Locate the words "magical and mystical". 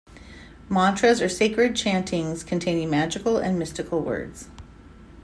2.89-4.01